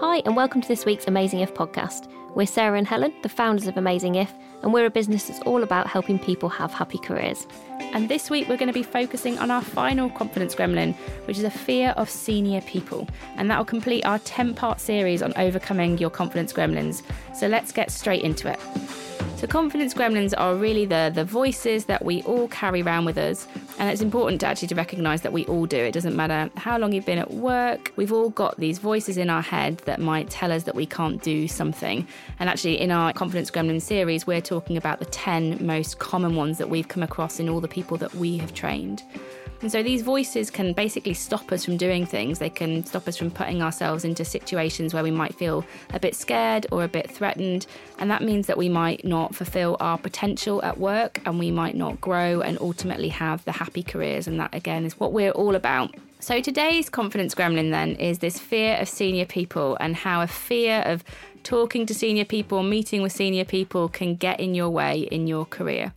[0.00, 2.08] Hi, and welcome to this week's Amazing If podcast.
[2.34, 5.62] We're Sarah and Helen, the founders of Amazing If, and we're a business that's all
[5.62, 7.46] about helping people have happy careers.
[7.92, 10.94] And this week we're going to be focusing on our final confidence gremlin,
[11.26, 13.08] which is a fear of senior people.
[13.36, 17.02] And that will complete our 10 part series on overcoming your confidence gremlins.
[17.34, 18.60] So let's get straight into it.
[19.40, 23.48] So, confidence gremlins are really the, the voices that we all carry around with us.
[23.78, 25.78] And it's important to actually to recognize that we all do.
[25.78, 29.30] It doesn't matter how long you've been at work, we've all got these voices in
[29.30, 32.06] our head that might tell us that we can't do something.
[32.38, 36.58] And actually, in our confidence gremlin series, we're talking about the 10 most common ones
[36.58, 39.02] that we've come across in all the people that we have trained.
[39.62, 42.38] And so these voices can basically stop us from doing things.
[42.38, 46.14] They can stop us from putting ourselves into situations where we might feel a bit
[46.14, 47.66] scared or a bit threatened.
[47.98, 51.74] And that means that we might not fulfill our potential at work and we might
[51.74, 54.26] not grow and ultimately have the happy careers.
[54.26, 55.94] And that, again, is what we're all about.
[56.20, 60.82] So today's confidence gremlin then is this fear of senior people and how a fear
[60.86, 61.04] of
[61.42, 65.44] talking to senior people, meeting with senior people can get in your way in your
[65.44, 65.92] career.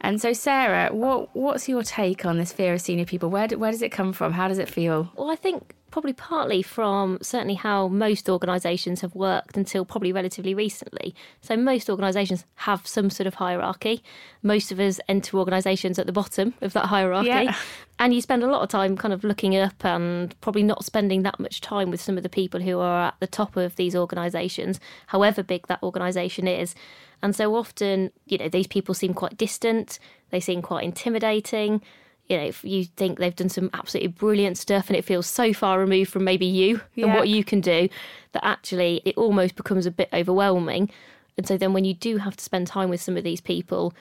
[0.00, 3.30] And so, Sarah, what what's your take on this fear of senior people?
[3.30, 4.32] Where where does it come from?
[4.32, 5.12] How does it feel?
[5.16, 10.54] Well, I think probably partly from certainly how most organisations have worked until probably relatively
[10.54, 11.14] recently.
[11.40, 14.02] So most organisations have some sort of hierarchy.
[14.42, 17.28] Most of us enter organisations at the bottom of that hierarchy.
[17.28, 17.56] Yeah.
[17.98, 21.22] And you spend a lot of time kind of looking up and probably not spending
[21.22, 23.96] that much time with some of the people who are at the top of these
[23.96, 24.78] organisations,
[25.08, 26.74] however big that organisation is.
[27.22, 29.98] And so often, you know, these people seem quite distant,
[30.30, 31.82] they seem quite intimidating.
[32.28, 35.52] You know, if you think they've done some absolutely brilliant stuff and it feels so
[35.52, 37.88] far removed from maybe you and what you can do
[38.32, 40.90] that actually it almost becomes a bit overwhelming.
[41.38, 43.94] And so then when you do have to spend time with some of these people,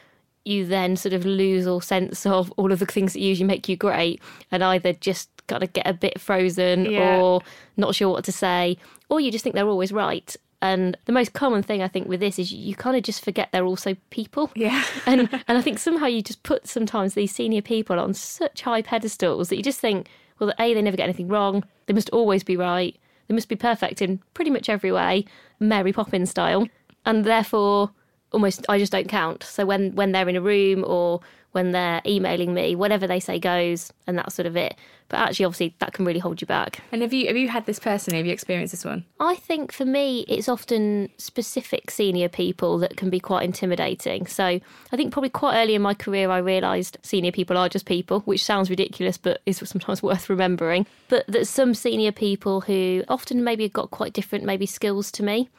[0.43, 3.69] you then sort of lose all sense of all of the things that usually make
[3.69, 4.21] you great
[4.51, 7.19] and either just kind of get a bit frozen Yeah.
[7.21, 7.41] or
[7.77, 8.77] not sure what to say,
[9.09, 10.35] or you just think they're always right.
[10.61, 13.49] And the most common thing I think with this is you kind of just forget
[13.51, 14.51] they're also people.
[14.55, 14.83] Yeah.
[15.05, 18.81] and and I think somehow you just put sometimes these senior people on such high
[18.81, 20.07] pedestals that you just think,
[20.39, 21.63] well, a they never get anything wrong.
[21.85, 22.97] They must always be right.
[23.27, 25.25] They must be perfect in pretty much every way,
[25.59, 26.67] Mary Poppins style,
[27.05, 27.91] and therefore
[28.31, 29.43] almost I just don't count.
[29.43, 31.21] So when when they're in a room or
[31.57, 34.75] when they're emailing me, whatever they say goes, and that's sort of it.
[35.09, 36.81] But actually, obviously, that can really hold you back.
[36.91, 38.17] And have you have you had this personally?
[38.17, 39.05] Have you experienced this one?
[39.19, 44.27] I think for me, it's often specific senior people that can be quite intimidating.
[44.27, 47.85] So I think probably quite early in my career, I realised senior people are just
[47.85, 50.85] people, which sounds ridiculous, but is sometimes worth remembering.
[51.07, 55.23] But that some senior people who often maybe have got quite different maybe skills to
[55.23, 55.49] me.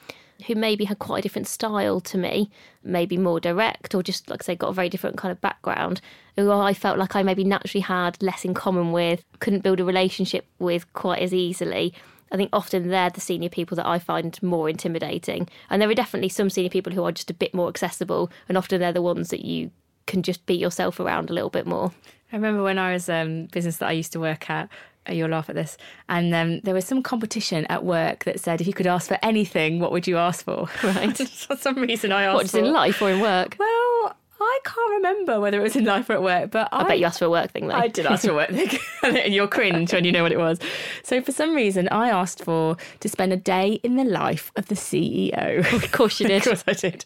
[0.46, 2.50] Who maybe had quite a different style to me,
[2.84, 6.00] maybe more direct, or just like I say, got a very different kind of background,
[6.36, 9.84] who I felt like I maybe naturally had less in common with, couldn't build a
[9.84, 11.92] relationship with quite as easily.
[12.30, 15.48] I think often they're the senior people that I find more intimidating.
[15.70, 18.56] And there are definitely some senior people who are just a bit more accessible, and
[18.56, 19.70] often they're the ones that you
[20.06, 21.92] can just be yourself around a little bit more.
[22.32, 24.68] I remember when I was um, business that I used to work at.
[25.12, 25.76] You'll laugh at this.
[26.08, 29.18] And um, there was some competition at work that said if you could ask for
[29.22, 30.68] anything, what would you ask for?
[30.82, 31.16] Right.
[31.48, 32.60] for some reason, I asked What, just for.
[32.60, 33.56] in life or in work?
[33.58, 33.77] Well,
[34.40, 36.98] I can't remember whether it was in life or at work, but I, I bet
[36.98, 37.74] you asked for a work thing though.
[37.74, 38.70] I did ask for a work thing,
[39.02, 40.58] and you're cringe when you know what it was.
[41.02, 44.68] So for some reason, I asked for to spend a day in the life of
[44.68, 45.72] the CEO.
[45.72, 46.46] Of course you did.
[46.46, 47.04] of course I did.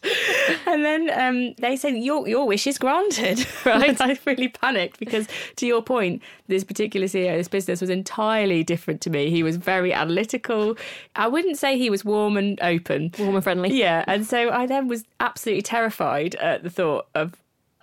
[0.67, 3.45] And then um, they said your your wish is granted.
[3.65, 3.99] Right?
[3.99, 9.01] I really panicked because, to your point, this particular CEO, this business was entirely different
[9.01, 9.29] to me.
[9.29, 10.75] He was very analytical.
[11.15, 13.11] I wouldn't say he was warm and open.
[13.17, 13.73] Warm and friendly.
[13.73, 17.22] Yeah, and so I then was absolutely terrified at the thought of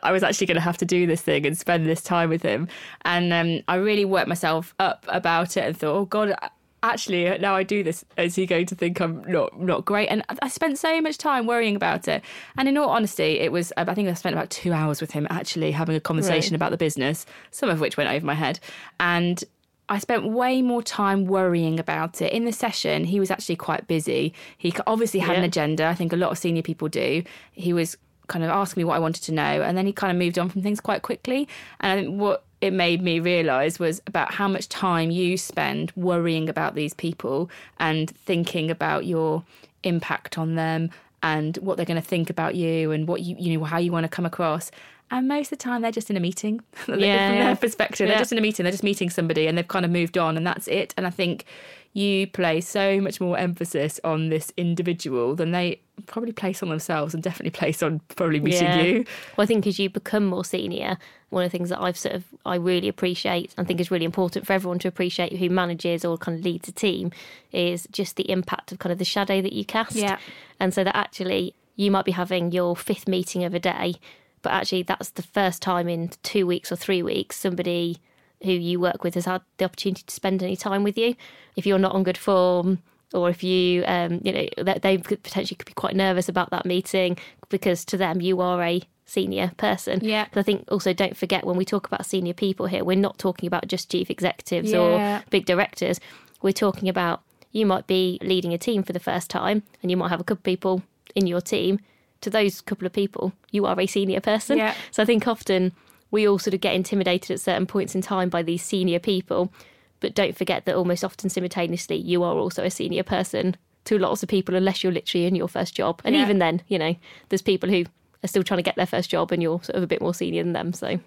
[0.02, 2.42] I was actually going to have to do this thing and spend this time with
[2.42, 2.68] him.
[3.04, 6.34] And um, I really worked myself up about it and thought, oh God,
[6.82, 10.08] actually now I do this, is he going to think I'm not not great?
[10.08, 12.22] And I spent so much time worrying about it.
[12.56, 15.26] And in all honesty, it was I think I spent about two hours with him
[15.30, 16.56] actually having a conversation Right.
[16.56, 18.60] about the business, some of which went over my head.
[18.98, 19.42] And
[19.90, 22.32] I spent way more time worrying about it.
[22.32, 24.32] In the session, he was actually quite busy.
[24.56, 25.84] He obviously had an agenda.
[25.86, 27.24] I think a lot of senior people do.
[27.50, 27.96] He was
[28.30, 30.38] kind of asking me what I wanted to know, and then he kind of moved
[30.38, 31.46] on from things quite quickly.
[31.80, 35.92] And I think what it made me realize was about how much time you spend
[35.96, 39.44] worrying about these people and thinking about your
[39.82, 40.90] impact on them
[41.22, 43.92] and what they're going to think about you and what you you know how you
[43.92, 44.70] want to come across.
[45.12, 46.60] And most of the time, they're just in a meeting.
[46.72, 47.44] From Yeah, yeah.
[47.46, 48.12] their perspective, Yeah.
[48.14, 48.62] they're just in a meeting.
[48.64, 50.94] They're just meeting somebody, and they've kind of moved on, and that's it.
[50.96, 51.44] And I think
[51.92, 57.14] you place so much more emphasis on this individual than they probably place on themselves,
[57.14, 58.82] and definitely place on probably meeting Yeah.
[58.82, 59.04] you.
[59.36, 60.96] Well, I think as you become more senior,
[61.30, 64.04] one of the things that I've sort of I really appreciate and think is really
[64.04, 67.10] important for everyone to appreciate who manages or kind of leads a team
[67.52, 69.96] is just the impact of kind of the shadow that you cast.
[69.96, 70.18] Yeah.
[70.58, 73.96] And so that actually you might be having your fifth meeting of a day,
[74.42, 77.98] but actually that's the first time in two weeks or three weeks somebody
[78.42, 81.14] who you work with has had the opportunity to spend any time with you.
[81.56, 82.78] If you're not on good form,
[83.12, 86.50] or if you, um, you know, that they could potentially could be quite nervous about
[86.50, 87.16] that meeting
[87.48, 89.98] because to them you are a senior person.
[90.02, 90.26] Yeah.
[90.32, 93.18] But I think also don't forget when we talk about senior people here, we're not
[93.18, 95.18] talking about just chief executives Yeah.
[95.20, 95.98] or big directors.
[96.40, 99.96] We're talking about you might be leading a team for the first time, and you
[99.96, 100.82] might have a couple of people
[101.16, 101.80] in your team.
[102.20, 104.58] To those couple of people, you are a senior person.
[104.58, 104.74] Yeah.
[104.92, 105.72] So I think often
[106.10, 109.52] we all sort of get intimidated at certain points in time by these senior people,
[110.00, 114.22] but don't forget that almost often simultaneously you are also a senior person to lots
[114.22, 116.00] of people unless you're literally in your first job.
[116.04, 116.22] And Yeah.
[116.22, 116.96] even then, you know,
[117.28, 117.84] there's people who
[118.24, 120.14] are still trying to get their first job and you're sort of a bit more
[120.14, 120.72] senior than them.
[120.72, 120.98] So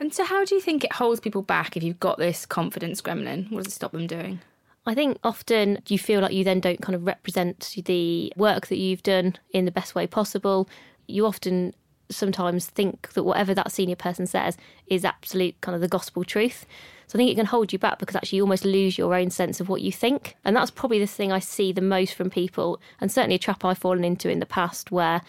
[0.00, 3.02] And so, how do you think it holds people back if you've got this confidence
[3.02, 3.50] gremlin?
[3.50, 4.40] What does it stop them doing?
[4.86, 8.78] I think often you feel like you then don't kind of represent the work that
[8.78, 10.68] you've done in the best way possible.
[11.06, 11.74] You often
[12.10, 16.64] sometimes think that whatever that senior person says is absolute kind of the gospel truth.
[17.06, 19.30] So I think it can hold you back because actually you almost lose your own
[19.30, 20.36] sense of what you think.
[20.44, 23.64] And that's probably the thing I see the most from people, and certainly a trap
[23.64, 25.22] I've fallen into in the past where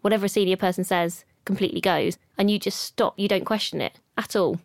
[0.00, 3.98] whatever a senior person says completely goes and you just stop, you don't question it
[4.16, 4.60] at all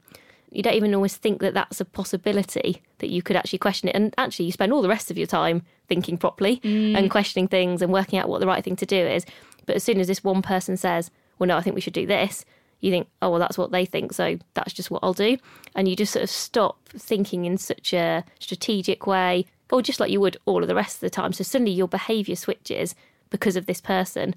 [0.51, 3.95] you don't even always think that that's a possibility that you could actually question it.
[3.95, 6.97] And actually, you spend all the rest of your time thinking properly mm.
[6.97, 9.25] and questioning things and working out what the right thing to do is.
[9.65, 12.05] But as soon as this one person says, well, no, I think we should do
[12.05, 12.45] this,
[12.79, 14.13] you think, oh, well, that's what they think.
[14.13, 15.37] So that's just what I'll do.
[15.75, 20.11] And you just sort of stop thinking in such a strategic way, or just like
[20.11, 21.33] you would all of the rest of the time.
[21.33, 22.95] So suddenly your behavior switches
[23.29, 24.33] because of this person.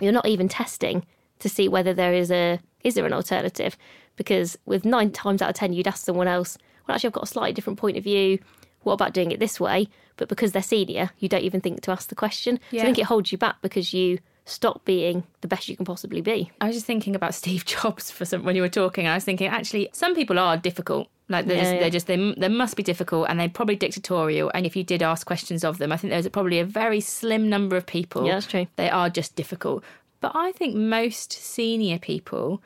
[0.00, 1.06] You're not even testing
[1.38, 3.76] to see whether there is a is there an alternative
[4.16, 6.56] because with nine times out of ten you'd ask someone else
[6.86, 8.38] well actually i've got a slightly different point of view
[8.82, 11.90] what about doing it this way but because they're senior you don't even think to
[11.90, 15.48] ask the question so i think it holds you back because you stop being the
[15.48, 18.54] best you can possibly be I was just thinking about Steve Jobs for some when
[18.54, 19.06] you were talking.
[19.06, 21.08] I was thinking actually some people are difficult.
[21.30, 21.80] Like they're Yeah, just, yeah.
[21.80, 24.50] they're just they, they must be difficult and they're probably dictatorial.
[24.54, 27.48] And if you did ask questions of them, I think there's probably a very slim
[27.48, 28.26] number of people.
[28.26, 28.66] Yeah, that's true.
[28.76, 29.82] They are just difficult.
[30.20, 32.62] But I think most senior people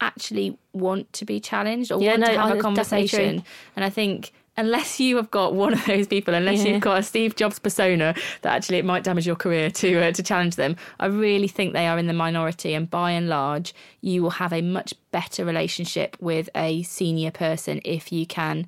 [0.00, 3.08] actually want to be challenged or Yeah, want no, to have I- a it's definitely
[3.08, 3.18] true.
[3.18, 3.44] conversation.
[3.76, 6.72] And I think unless you have got one of those people, unless Yeah.
[6.72, 10.12] you've got a Steve Jobs persona that actually it might damage your career to uh,
[10.12, 12.74] to challenge them, I really think they are in the minority.
[12.74, 17.80] And by and large, you will have a much better relationship with a senior person
[17.84, 18.66] if you can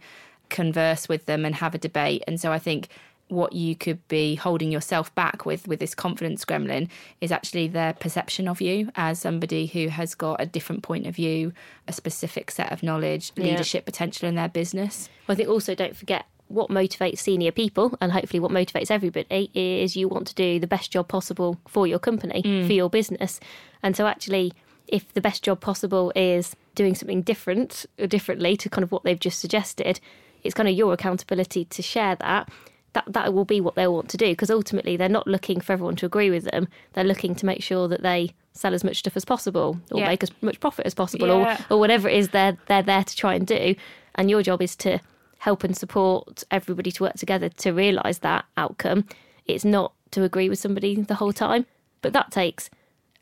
[0.49, 2.23] converse with them and have a debate.
[2.27, 2.89] And so I think
[3.31, 6.89] what you could be holding yourself back with with this confidence gremlin
[7.21, 11.15] is actually their perception of you as somebody who has got a different point of
[11.15, 11.53] view,
[11.89, 13.45] a specific set of knowledge, Yeah.
[13.45, 15.09] leadership potential in their business.
[15.29, 19.97] I think also don't forget what motivates senior people and hopefully what motivates everybody is
[19.97, 22.67] you want to do the best job possible for your company, mm.
[22.67, 23.39] for your business.
[23.83, 24.53] And so actually
[24.89, 29.05] if the best job possible is doing something different or differently to kind of what
[29.05, 30.01] they've just suggested,
[30.43, 32.49] it's kind of your accountability to share that.
[32.93, 35.73] That that will be what they'll want to do because ultimately they're not looking for
[35.73, 36.67] everyone to agree with them.
[36.95, 40.09] They're looking to make sure that they sell as much stuff as possible or Yeah.
[40.09, 41.61] make as much profit as possible Yeah.
[41.71, 43.77] or or whatever it is they're they're there to try and do.
[44.17, 44.99] And your job is to
[45.39, 49.05] help and support everybody to work together to realise that outcome.
[49.47, 51.67] It's not to agree with somebody the whole time,
[52.03, 52.69] but that takes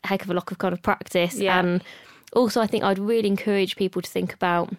[0.03, 1.35] a heck of a lot of kind of practice.
[1.39, 1.59] Yeah.
[1.59, 1.83] And
[2.33, 4.73] also, I think I'd really encourage people to think about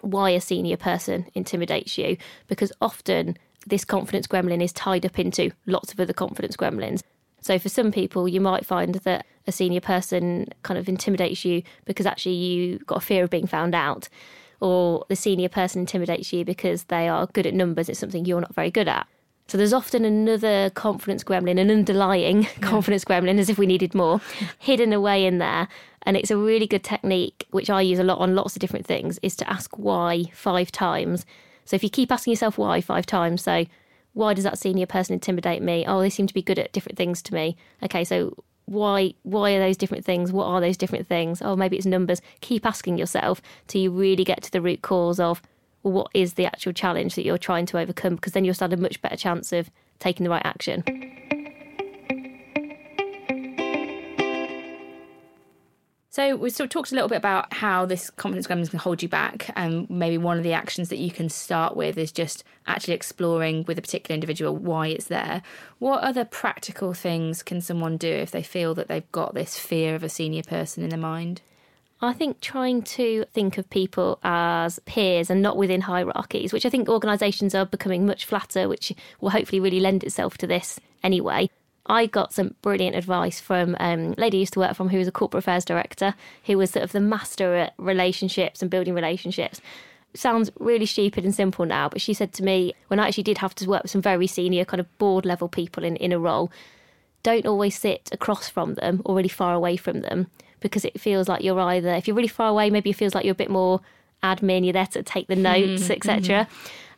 [0.00, 2.16] why a senior person intimidates you
[2.48, 7.02] because often this confidence gremlin is tied up into lots of other confidence gremlins.
[7.40, 11.62] So for some people, you might find that a senior person kind of intimidates you
[11.84, 14.08] because actually you got a fear of being found out,
[14.60, 17.88] or the senior person intimidates you because they are good at numbers.
[17.88, 19.06] It's something you're not very good at.
[19.46, 24.20] So there's often another confidence gremlin, an underlying confidence gremlin, as if we needed more,
[24.58, 25.68] hidden away in there.
[26.02, 28.86] And it's a really good technique, which I use a lot on lots of different
[28.86, 31.26] things, is to ask why five times.
[31.64, 33.64] So if you keep asking yourself why five times, so
[34.12, 35.84] why does that senior person intimidate me?
[35.86, 37.56] Oh, they seem to be good at different things to me.
[37.82, 38.34] Okay, so
[38.66, 40.32] why why are those different things?
[40.32, 41.42] What are those different things?
[41.42, 42.22] Oh, maybe it's numbers.
[42.40, 45.42] Keep asking yourself till you really get to the root cause of
[45.82, 48.14] well, what is the actual challenge that you're trying to overcome?
[48.14, 50.82] Because then you'll stand a much better chance of taking the right action.
[56.14, 59.02] So we sort of talked a little bit about how this confidence gremlin can hold
[59.02, 62.44] you back, and maybe one of the actions that you can start with is just
[62.68, 65.42] actually exploring with a particular individual why it's there.
[65.80, 69.96] What other practical things can someone do if they feel that they've got this fear
[69.96, 71.42] of a senior person in their mind?
[72.00, 76.70] I think trying to think of people as peers and not within hierarchies, which I
[76.70, 81.50] think organisations are becoming much flatter, which will hopefully really lend itself to this anyway.
[81.86, 84.98] I got some brilliant advice from um, a lady I used to work from who
[84.98, 86.14] was a corporate affairs director,
[86.44, 89.60] who was sort of the master at relationships and building relationships.
[90.14, 93.38] Sounds really stupid and simple now, but she said to me when I actually did
[93.38, 96.18] have to work with some very senior kind of board level people in, in a
[96.18, 96.50] role,
[97.22, 100.28] don't always sit across from them or really far away from them
[100.60, 103.24] because it feels like you're either, if you're really far away, maybe it feels like
[103.24, 103.80] you're a bit more
[104.22, 106.48] admin, you're there to take the notes, etc.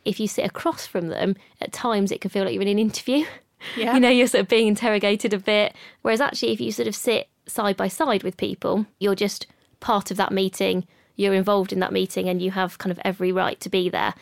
[0.05, 2.78] If you sit across from them, at times it can feel like you're in an
[2.78, 3.25] interview.
[3.76, 3.94] Yeah.
[3.94, 5.75] You know, you're sort of being interrogated a bit.
[6.02, 9.46] Whereas actually, if you sort of sit side by side with people, you're just
[9.80, 10.86] part of that meeting,
[11.16, 14.14] you're involved in that meeting, and you have kind of every right to be there.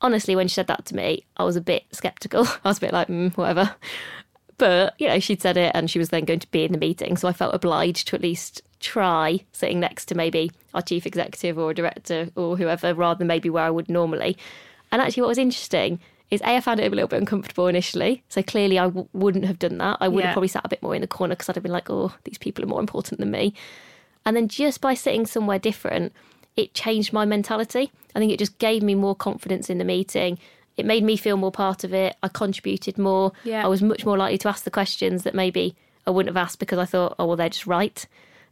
[0.00, 2.46] Honestly, when she said that to me, I was a bit skeptical.
[2.64, 3.74] I was a bit like, mm, whatever.
[4.58, 6.78] But, you know, she'd said it and she was then going to be in the
[6.78, 7.16] meeting.
[7.16, 11.58] So I felt obliged to at least try sitting next to maybe our chief executive
[11.58, 14.36] or a director or whoever, rather than maybe where I would normally.
[14.90, 18.22] And actually, what was interesting is A, I found it a little bit uncomfortable initially.
[18.28, 19.98] So clearly, I w- wouldn't have done that.
[20.00, 20.26] I would Yeah.
[20.26, 22.12] have probably sat a bit more in the corner because I'd have been like, oh,
[22.24, 23.54] these people are more important than me.
[24.24, 26.12] And then just by sitting somewhere different,
[26.56, 27.92] it changed my mentality.
[28.14, 30.38] I think it just gave me more confidence in the meeting.
[30.76, 32.16] It made me feel more part of it.
[32.22, 33.32] I contributed more.
[33.44, 33.64] Yeah.
[33.64, 36.58] I was much more likely to ask the questions that maybe I wouldn't have asked
[36.58, 38.04] because I thought, oh, well, they're just right.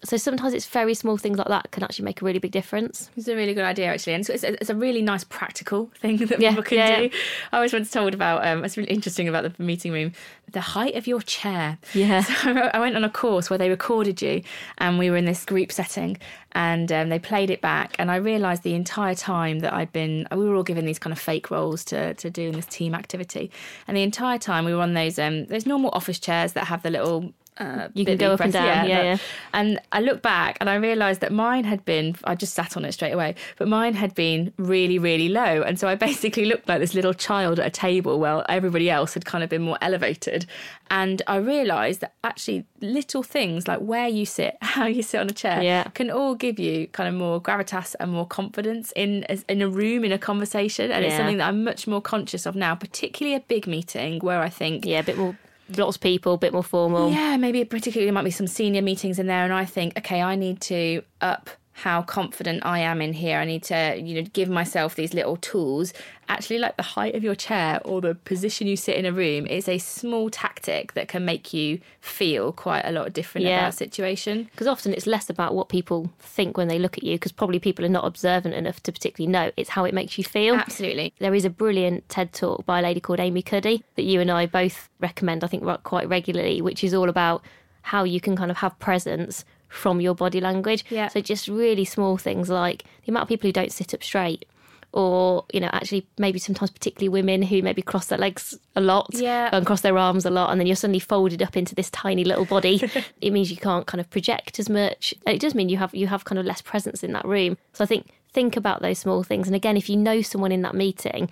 [0.04, 3.10] So sometimes it's very small things like that can actually make a really big difference.
[3.16, 6.16] It's a really good idea, actually, and so it's, it's a really nice practical thing
[6.26, 7.02] that Yeah, people can yeah, do.
[7.04, 7.10] yeah.
[7.52, 8.46] I was once told about.
[8.46, 10.12] Um, it's really interesting about the meeting room.
[10.52, 11.78] The height of your chair.
[11.94, 12.22] Yeah.
[12.44, 14.42] So I went on a course where they recorded you,
[14.78, 16.18] and we were in this group setting,
[16.52, 20.26] and um, they played it back, and I realised the entire time that I'd been.
[20.30, 22.94] We were all given these kind of fake roles to to do in this team
[22.94, 23.50] activity,
[23.88, 26.82] and the entire time we were on those um those normal office chairs that have
[26.82, 27.32] the little.
[27.56, 29.16] Uh, You can go up and down, yeah, that- yeah.
[29.52, 32.84] and I look back and I realised that mine had been, I just sat on
[32.84, 35.62] it straight away, but mine had been really, really low.
[35.62, 39.14] And so I basically looked like this little child at a table while everybody else
[39.14, 40.46] had kind of been more elevated.
[40.90, 45.28] And I realised that actually little things like where you sit, how you sit on
[45.30, 45.84] a chair, Yeah.
[45.94, 50.04] can all give you kind of more gravitas and more confidence in in a room,
[50.04, 50.90] in a conversation.
[50.90, 54.40] And it's something that I'm much more conscious of now, particularly a big meeting where
[54.40, 55.36] I think, Yeah, a bit more,
[55.76, 57.10] lots of people, a bit more formal.
[57.10, 60.22] yeah, maybe particularly there might be some senior meetings in there, and I think, okay,
[60.22, 63.38] I need to up how confident I am in here.
[63.38, 65.92] I need to, you know, give myself these little tools.
[66.28, 69.44] Actually, like the height of your chair or the position you sit in a room
[69.46, 73.58] is a small tactic that can make you feel quite a lot different Yeah.
[73.58, 74.44] about a situation.
[74.52, 77.58] Because often it's less about what people think when they look at you, because probably
[77.58, 79.50] people are not observant enough to particularly know.
[79.56, 80.54] It's how it makes you feel.
[80.54, 81.12] Absolutely.
[81.18, 84.30] There is a brilliant TED talk by a lady called Amy Cuddy that you and
[84.30, 87.42] I both recommend, I think, quite regularly, which is all about
[87.82, 90.84] how you can kind of have presence from your body language.
[90.88, 91.08] Yeah.
[91.08, 94.46] So just really small things like the amount of people who don't sit up straight.
[94.92, 99.08] Or, you know, actually maybe sometimes particularly women who maybe cross their legs a lot
[99.12, 99.48] Yeah.
[99.52, 102.22] and cross their arms a lot and then you're suddenly folded up into this tiny
[102.22, 102.80] little body.
[103.20, 105.12] it means you can't kind of project as much.
[105.26, 107.58] And it does mean you have you have kind of less presence in that room.
[107.72, 109.48] So I think think about those small things.
[109.48, 111.28] And again, if you know someone in that meeting,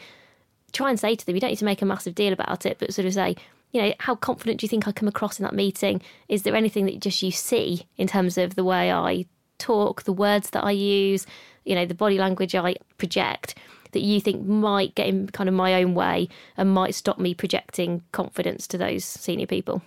[0.73, 2.79] try and say to them, you don't need to make a massive deal about it,
[2.81, 3.37] but sort of say,
[3.73, 6.01] you know, how confident do you think I come across in that meeting?
[6.29, 9.27] Is there anything that just you see in terms of the way I
[9.59, 11.27] talk, the words that I use,
[11.65, 13.55] you know, the body language I project
[13.93, 17.35] that you think might get in kind of my own way and might stop me
[17.35, 19.83] projecting confidence to those senior people?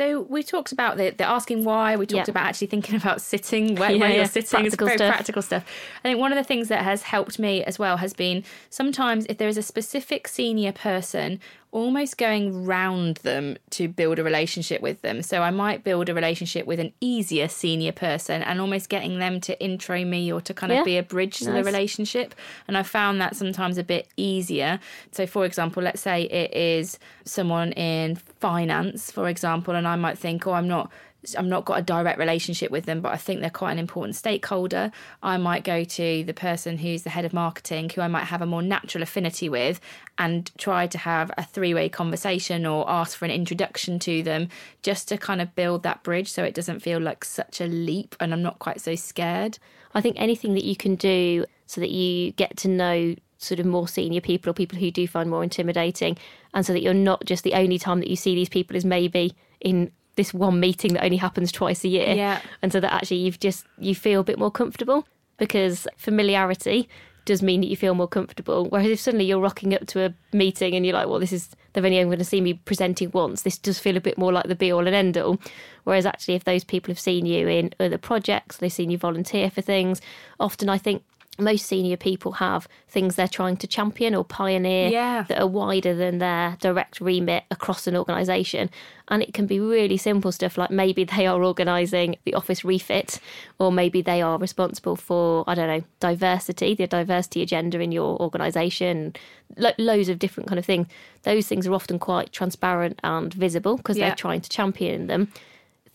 [0.00, 1.94] So we talked about the, the asking why.
[1.96, 2.30] We talked Yeah.
[2.30, 4.64] about actually thinking about sitting where, Yeah, where you're sitting.
[4.64, 5.14] It's Practical very stuff.
[5.14, 5.64] practical stuff.
[6.02, 9.26] I think one of the things that has helped me as well has been sometimes
[9.28, 11.38] if there is a specific senior person,
[11.72, 15.22] almost going round them to build a relationship with them.
[15.22, 19.40] So I might build a relationship with an easier senior person and almost getting them
[19.42, 20.84] to intro me or to kind of Yeah.
[20.84, 22.34] be a bridge to the relationship.
[22.66, 24.80] And I found that sometimes a bit easier.
[25.12, 30.18] So, for example, let's say it is someone in finance, for example, and I might
[30.18, 30.90] think, oh, I'm not.
[31.36, 34.16] I'm not got a direct relationship with them, but I think they're quite an important
[34.16, 34.90] stakeholder.
[35.22, 38.42] I might go to the person who's the head of marketing, who I might have
[38.42, 39.80] a more natural affinity with,
[40.18, 44.48] and try to have a three way conversation or ask for an introduction to them
[44.82, 48.16] just to kind of build that bridge so it doesn't feel like such a leap
[48.20, 49.58] and I'm not quite so scared.
[49.94, 53.66] I think anything that you can do so that you get to know sort of
[53.66, 56.16] more senior people or people who do find more intimidating,
[56.52, 58.84] and so that you're not just the only time that you see these people is
[58.84, 62.14] maybe in this one meeting that only happens twice a year.
[62.14, 62.42] Yeah.
[62.60, 65.06] And so that actually you've just you feel a bit more comfortable
[65.38, 66.90] because familiarity
[67.24, 68.66] does mean that you feel more comfortable.
[68.66, 71.48] Whereas if suddenly you're rocking up to a meeting and you're like, well, this is
[71.72, 73.42] they've only going to see me presenting once.
[73.42, 75.38] This does feel a bit more like the be all and end all.
[75.84, 79.50] Whereas actually, if those people have seen you in other projects, they've seen you volunteer
[79.50, 80.02] for things.
[80.38, 81.02] Often, I think
[81.40, 85.24] most senior people have things they're trying to champion or pioneer Yeah.
[85.28, 88.70] that are wider than their direct remit across an organisation.
[89.08, 93.18] And it can be really simple stuff like maybe they are organising the office refit,
[93.58, 98.20] or maybe they are responsible for, I don't know, diversity, the diversity agenda in your
[98.20, 99.14] organisation,
[99.56, 100.86] lo- loads of different kind of things.
[101.24, 104.06] Those things are often quite transparent and visible because Yeah.
[104.08, 105.32] they're trying to champion them.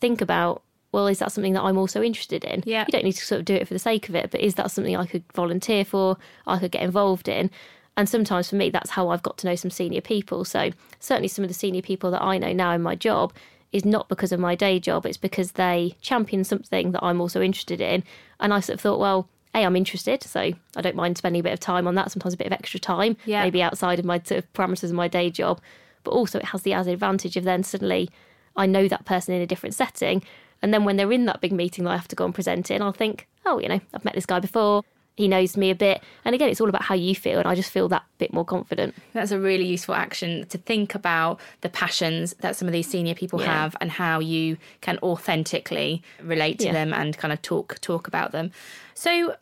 [0.02, 0.62] Think about
[0.96, 2.64] well, is that something that I'm also interested in?
[2.66, 2.86] Yeah.
[2.88, 4.56] You don't need to sort of do it for the sake of it, but is
[4.56, 7.52] that something I could volunteer for, I could get involved in?
[7.98, 10.44] And sometimes for me, that's how I've got to know some senior people.
[10.46, 13.34] So certainly some of the senior people that I know now in my job
[13.72, 17.42] is not because of my day job, it's because they champion something that I'm also
[17.42, 18.04] interested in.
[18.40, 20.40] And I sort of thought, well, A, I'm interested, so
[20.78, 22.80] I don't mind spending a bit of time on that, sometimes a bit of extra
[22.80, 23.44] time, Yeah.
[23.44, 25.60] maybe outside of my sort of parameters of my day job.
[26.06, 28.10] But also it has the added advantage of then suddenly
[28.58, 30.24] I know that person in a different setting.
[30.62, 32.72] And then when they're in that big meeting that I have to go and present
[32.72, 34.84] in, I'll think, oh, you know, I've met this guy before.
[35.18, 36.02] He knows me a bit.
[36.26, 37.40] And again, it's all about how you feel.
[37.40, 38.96] And I just feel that bit more confident.
[39.14, 43.16] That's a really useful action to think about the passions that some of these senior
[43.16, 43.46] people Yeah.
[43.48, 46.74] have and how you can authentically relate to Yeah.
[46.74, 48.52] them and kind of talk talk about them.
[48.94, 49.36] So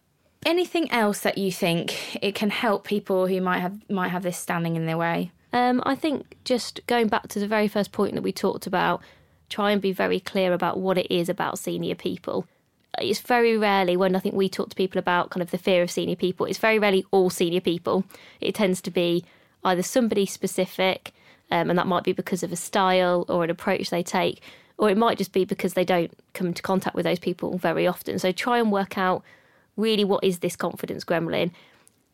[0.46, 4.38] anything else that you think it can help people who might have might have this
[4.38, 5.32] standing in their way?
[5.54, 9.02] Um, I think just going back to the very first point that we talked about,
[9.54, 12.48] try and be very clear about what it is about senior people.
[13.00, 15.84] It's very rarely when I think we talk to people about kind of the fear
[15.84, 18.04] of senior people, it's very rarely all senior people.
[18.42, 19.24] It tends to be
[19.64, 21.14] either somebody specific,
[21.52, 24.42] um, and that might be because of a style or an approach they take,
[24.80, 27.86] or it might just be because they don't come into contact with those people very
[27.86, 28.18] often.
[28.18, 29.24] So try and work out
[29.78, 31.52] really what is this confidence gremlin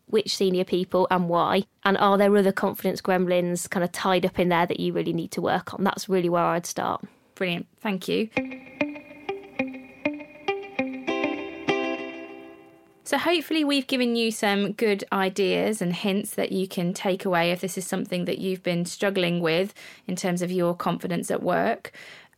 [0.08, 4.40] which senior people and why and are there other confidence gremlins kind of tied up
[4.40, 7.06] in there that you really need to work on that's really where i'd start
[7.40, 7.68] Brilliant.
[7.80, 8.30] Thank you.
[13.06, 17.52] So, hopefully, we've given you some good ideas and hints that you can take away
[17.52, 19.74] if this is something that you've been struggling with
[20.06, 21.94] in terms of your confidence at work.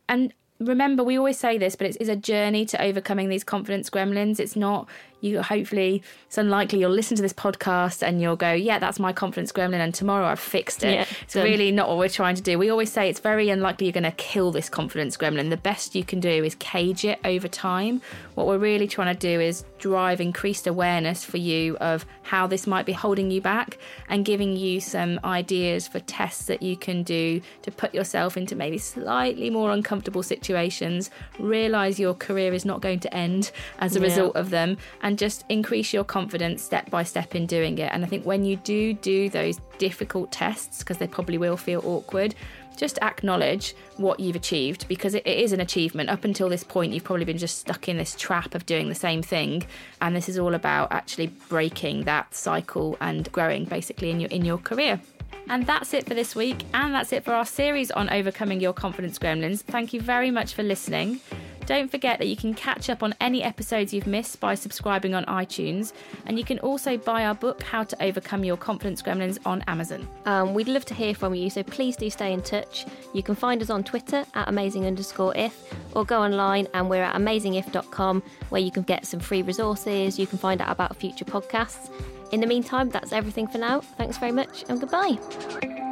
[0.08, 4.38] And remember, we always say this, but it's, a journey to overcoming these confidence gremlins.
[4.38, 4.88] It's not,
[5.22, 9.12] you hopefully, it's unlikely you'll listen to this podcast and you'll go, yeah, that's my
[9.14, 10.92] confidence gremlin, and tomorrow I've fixed it.
[10.94, 11.44] Yeah, it's done.
[11.44, 12.58] really not what we're trying to do.
[12.58, 15.48] We always say it's very unlikely you're going to kill this confidence gremlin.
[15.48, 18.02] The best you can do is cage it over time.
[18.34, 22.66] What we're really trying to do is drive increased awareness for you of how this
[22.66, 27.02] might be holding you back and giving you some ideas for tests that you can
[27.02, 31.10] do to put yourself into maybe slightly more uncomfortable situations.
[31.38, 34.06] Realize your career is not going to end as a Yeah.
[34.06, 37.90] result of them and just increase your confidence step by step in doing it.
[37.92, 41.80] And I think when you do do those difficult tests, because they probably will feel
[41.84, 42.34] awkward,
[42.76, 46.10] just acknowledge what you've achieved because it, it is an achievement.
[46.10, 48.94] Up until this point, you've probably been just stuck in this trap of doing the
[48.94, 49.64] same thing.
[50.00, 54.44] And this is all about actually breaking that cycle and growing basically in your in
[54.44, 55.00] your career.
[55.48, 58.72] And that's it for this week, and that's it for our series on overcoming your
[58.72, 59.60] confidence gremlins.
[59.60, 61.20] Thank you very much for listening.
[61.66, 65.24] Don't forget that you can catch up on any episodes you've missed by subscribing on
[65.26, 65.92] iTunes,
[66.26, 70.08] and you can also buy our book, How to Overcome Your Confidence Gremlins, on Amazon.
[70.26, 72.86] um, we'd love to hear from you so please do stay in touch.
[73.14, 77.02] You can find us on twitter at amazing underscore if or go online and we're
[77.02, 80.18] at amazingif.com where you can get some free resources.
[80.18, 81.90] You can find out about future podcasts.
[82.32, 83.80] In the meantime that's everything for now.
[83.80, 85.91] Thanks very much and goodbye